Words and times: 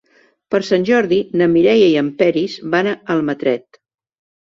Per 0.53 0.59
Sant 0.67 0.85
Jordi 0.89 1.19
na 1.41 1.47
Mireia 1.51 1.89
i 1.91 1.99
en 2.01 2.09
Peris 2.21 2.55
van 2.77 2.89
a 2.93 2.95
Almatret. 3.17 3.79